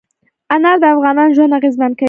[0.55, 1.99] انار د افغانانو ژوند اغېزمن کوي.